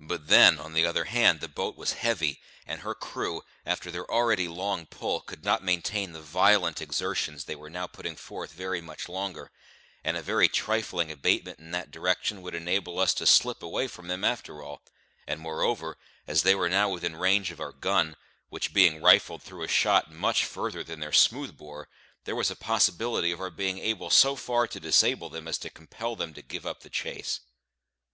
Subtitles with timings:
[0.00, 4.10] But then, on the other hand, the boat was heavy, and her crew, after their
[4.10, 8.80] already long pull, could not maintain the violent exertions they were now putting forth very
[8.80, 9.50] much longer;
[10.02, 14.08] and a very trifling abatement in that direction would enable us to slip away from
[14.08, 14.80] them after all;
[15.26, 18.16] and, moreover, as they were now within range of our gun
[18.48, 21.86] (which, being rifled, threw a shot much farther than their smooth bore),
[22.24, 25.68] there was a possibility of our being able so far to disable them as to
[25.68, 27.40] compel them to give up the chase.